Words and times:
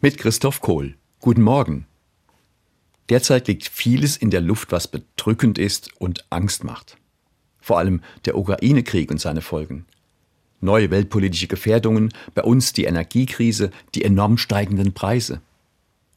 mit 0.00 0.18
Christoph 0.18 0.60
Kohl. 0.60 0.94
Guten 1.20 1.42
Morgen. 1.42 1.86
Derzeit 3.08 3.48
liegt 3.48 3.66
vieles 3.66 4.16
in 4.16 4.30
der 4.30 4.42
Luft, 4.42 4.70
was 4.70 4.88
bedrückend 4.88 5.58
ist 5.58 5.88
und 5.98 6.26
Angst 6.28 6.64
macht. 6.64 6.98
Vor 7.60 7.78
allem 7.78 8.02
der 8.26 8.36
Ukraine-Krieg 8.36 9.10
und 9.10 9.20
seine 9.20 9.40
Folgen. 9.40 9.86
Neue 10.60 10.90
weltpolitische 10.90 11.46
Gefährdungen, 11.46 12.12
bei 12.34 12.42
uns 12.42 12.72
die 12.72 12.84
Energiekrise, 12.84 13.70
die 13.94 14.04
enorm 14.04 14.36
steigenden 14.36 14.92
Preise. 14.92 15.40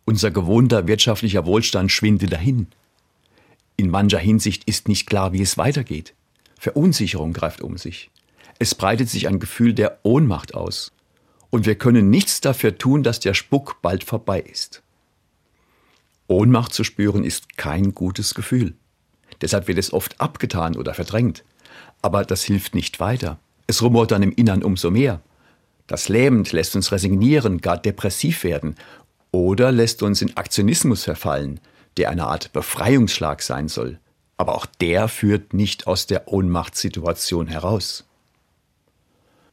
Unser 0.05 0.31
gewohnter 0.31 0.87
wirtschaftlicher 0.87 1.45
Wohlstand 1.45 1.91
schwindet 1.91 2.33
dahin. 2.33 2.67
In 3.77 3.89
mancher 3.89 4.19
Hinsicht 4.19 4.65
ist 4.65 4.89
nicht 4.89 5.07
klar, 5.07 5.31
wie 5.31 5.41
es 5.41 5.57
weitergeht. 5.57 6.13
Verunsicherung 6.59 7.31
greift 7.31 7.61
um 7.61 7.77
sich. 7.77 8.09
Es 8.57 8.75
breitet 8.75 9.09
sich 9.09 9.27
ein 9.29 9.39
Gefühl 9.39 9.73
der 9.73 9.99
Ohnmacht 10.03 10.53
aus 10.53 10.91
und 11.49 11.65
wir 11.65 11.75
können 11.75 12.09
nichts 12.09 12.41
dafür 12.41 12.77
tun, 12.77 13.03
dass 13.03 13.19
der 13.19 13.33
Spuck 13.33 13.81
bald 13.81 14.03
vorbei 14.03 14.39
ist. 14.39 14.83
Ohnmacht 16.27 16.73
zu 16.73 16.83
spüren 16.83 17.23
ist 17.23 17.57
kein 17.57 17.95
gutes 17.95 18.35
Gefühl. 18.35 18.75
Deshalb 19.41 19.67
wird 19.67 19.79
es 19.79 19.93
oft 19.93 20.19
abgetan 20.21 20.75
oder 20.75 20.93
verdrängt. 20.93 21.43
Aber 22.01 22.23
das 22.23 22.43
hilft 22.43 22.75
nicht 22.75 22.99
weiter. 22.99 23.39
Es 23.67 23.81
rumort 23.81 24.11
dann 24.11 24.23
im 24.23 24.31
Innern 24.31 24.63
umso 24.63 24.91
mehr. 24.91 25.21
Das 25.87 26.07
lähmend 26.07 26.51
lässt 26.51 26.75
uns 26.75 26.91
resignieren, 26.91 27.61
gar 27.61 27.77
depressiv 27.77 28.43
werden 28.43 28.75
oder 29.31 29.71
lässt 29.71 30.03
uns 30.03 30.21
in 30.21 30.37
Aktionismus 30.37 31.03
verfallen, 31.03 31.59
der 31.97 32.09
eine 32.09 32.27
Art 32.27 32.53
Befreiungsschlag 32.53 33.41
sein 33.41 33.67
soll. 33.67 33.99
Aber 34.37 34.55
auch 34.55 34.65
der 34.65 35.07
führt 35.07 35.53
nicht 35.53 35.87
aus 35.87 36.05
der 36.05 36.27
Ohnmachtssituation 36.27 37.47
heraus. 37.47 38.08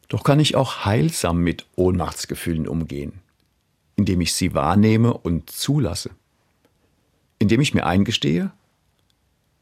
Doch 0.09 0.23
kann 0.23 0.41
ich 0.41 0.55
auch 0.55 0.85
heilsam 0.85 1.39
mit 1.39 1.67
Ohnmachtsgefühlen 1.75 2.69
umgehen, 2.69 3.15
indem 3.97 4.21
ich 4.21 4.35
sie 4.35 4.55
wahrnehme 4.55 5.15
und 5.15 5.51
zulasse. 5.51 6.11
Indem 7.39 7.61
ich 7.61 7.75
mir 7.75 7.87
eingestehe, 7.87 8.53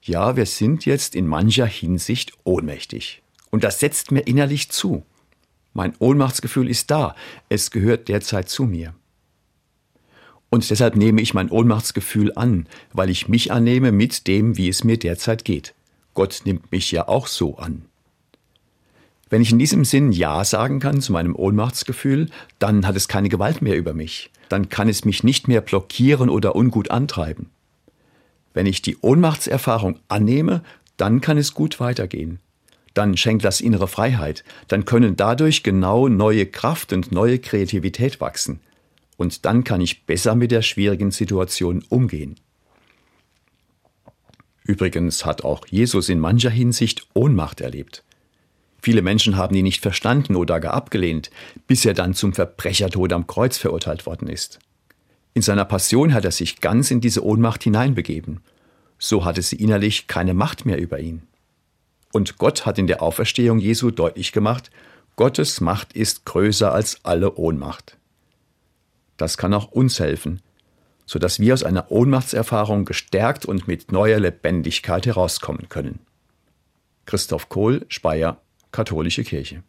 ja, 0.03 0.37
wir 0.37 0.47
sind 0.47 0.85
jetzt 0.85 1.15
in 1.15 1.27
mancher 1.27 1.67
Hinsicht 1.67 2.33
ohnmächtig. 2.45 3.23
Und 3.51 3.65
das 3.65 3.81
setzt 3.81 4.13
mir 4.13 4.21
innerlich 4.21 4.71
zu. 4.71 5.05
Mein 5.73 5.95
Ohnmachtsgefühl 5.99 6.69
ist 6.69 6.91
da, 6.91 7.17
es 7.49 7.71
gehört 7.71 8.09
derzeit 8.09 8.49
zu 8.49 8.65
mir. 8.65 8.95
Und 10.51 10.69
deshalb 10.71 10.95
nehme 10.95 11.21
ich 11.21 11.35
mein 11.35 11.51
Ohnmachtsgefühl 11.51 12.33
an, 12.37 12.69
weil 12.93 13.11
ich 13.11 13.29
mich 13.29 13.51
annehme 13.51 13.91
mit 13.93 14.29
dem, 14.29 14.57
wie 14.57 14.69
es 14.69 14.85
mir 14.85 14.99
derzeit 14.99 15.45
geht. 15.45 15.75
Gott 16.13 16.43
nimmt 16.45 16.71
mich 16.71 16.93
ja 16.93 17.09
auch 17.09 17.27
so 17.27 17.57
an. 17.57 17.87
Wenn 19.31 19.43
ich 19.43 19.53
in 19.53 19.59
diesem 19.59 19.85
Sinn 19.85 20.13
Ja 20.13 20.45
sagen 20.45 20.81
kann 20.81 21.01
zu 21.01 21.13
meinem 21.13 21.35
Ohnmachtsgefühl, 21.35 22.29
dann 22.59 22.87
hat 22.87 22.97
es 22.97 23.09
keine 23.09 23.29
Gewalt 23.29 23.63
mehr 23.63 23.77
über 23.77 23.95
mich. 23.95 24.31
Dann 24.49 24.69
kann 24.69 24.89
es 24.89 25.05
mich 25.05 25.25
nicht 25.25 25.49
mehr 25.49 25.61
blockieren 25.61 26.29
oder 26.29 26.55
ungut 26.55 26.91
antreiben. 26.91 27.51
Wenn 28.53 28.67
ich 28.67 28.83
die 28.83 28.99
Ohnmachtserfahrung 28.99 29.99
annehme, 30.09 30.63
dann 30.97 31.21
kann 31.21 31.39
es 31.39 31.55
gut 31.55 31.81
weitergehen. 31.81 32.39
Dann 32.93 33.17
schenkt 33.17 33.45
das 33.45 33.61
innere 33.61 33.89
Freiheit. 33.89 34.45
Dann 34.69 34.85
können 34.85 35.17
dadurch 35.17 35.65
genau 35.65 36.09
neue 36.09 36.47
Kraft 36.47 36.93
und 36.93 37.11
neue 37.11 37.41
Kreativität 37.41 38.21
wachsen. 38.21 38.61
Und 39.17 39.45
dann 39.45 39.65
kann 39.65 39.81
ich 39.81 40.07
besser 40.07 40.37
mit 40.37 40.53
der 40.53 40.63
schwierigen 40.63 41.11
Situation 41.11 41.85
umgehen. 41.89 42.37
Übrigens 44.63 45.27
hat 45.27 45.45
auch 45.45 45.67
Jesus 45.67 46.09
in 46.09 46.21
mancher 46.21 46.51
Hinsicht 46.51 47.07
Ohnmacht 47.15 47.61
erlebt. 47.61 48.05
Viele 48.85 49.01
Menschen 49.01 49.39
haben 49.39 49.55
ihn 49.55 49.65
nicht 49.65 49.81
verstanden 49.81 50.37
oder 50.37 50.61
gar 50.61 50.75
abgelehnt, 50.75 51.31
bis 51.67 51.87
er 51.87 51.95
dann 51.95 52.13
zum 52.13 52.35
Verbrechertod 52.35 53.15
am 53.15 53.27
Kreuz 53.27 53.57
verurteilt 53.57 54.05
worden 54.05 54.29
ist. 54.29 54.59
In 55.33 55.41
seiner 55.41 55.65
Passion 55.65 56.13
hat 56.13 56.27
er 56.27 56.31
sich 56.33 56.61
ganz 56.61 56.91
in 56.91 57.01
diese 57.01 57.25
Ohnmacht 57.25 57.63
hineinbegeben. 57.63 58.43
So 58.99 59.25
hatte 59.25 59.41
sie 59.41 59.57
innerlich 59.57 60.07
keine 60.07 60.35
Macht 60.35 60.67
mehr 60.67 60.79
über 60.79 61.01
ihn. 61.01 61.23
Und 62.13 62.37
Gott 62.37 62.67
hat 62.67 62.79
in 62.79 62.87
der 62.87 63.01
Auferstehung 63.01 63.59
Jesu 63.59 63.91
deutlich 63.91 64.33
gemacht, 64.33 64.71
Gottes 65.17 65.63
Macht 65.63 65.95
ist 65.95 66.27
größer 66.27 66.71
als 66.71 67.07
alle 67.07 67.37
Ohnmacht. 67.37 67.97
Das 69.17 69.39
kann 69.39 69.55
auch 69.55 69.73
uns 69.73 69.99
helfen, 69.99 70.43
so 71.07 71.19
dass 71.19 71.41
wir 71.41 71.55
aus 71.55 71.65
einer 71.65 71.91
Ohnmachtserfahrung 71.91 72.85
gestärkt 72.85 73.47
und 73.47 73.67
mit 73.67 73.93
neuer 73.93 74.21
Lebendigkeit 74.21 75.07
herauskommen 75.07 75.71
können. 75.71 76.01
Christoph 77.07 77.49
Kohl, 77.49 77.87
Speyer, 77.89 78.44
katholische 78.75 79.23
Kirche. 79.25 79.63